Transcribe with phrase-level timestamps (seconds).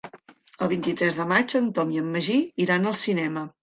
[0.67, 3.51] El vint-i-tres de maig en Tom i en Magí iran al cinema.